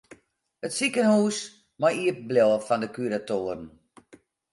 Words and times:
It 0.65 0.71
sikehús 0.77 1.37
mei 1.81 1.95
iepen 2.05 2.25
bliuwe 2.29 2.57
fan 2.67 2.81
de 2.83 2.87
kuratoaren. 2.95 3.63